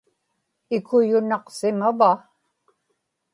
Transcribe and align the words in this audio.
ikuyunaqsimava 0.77 2.11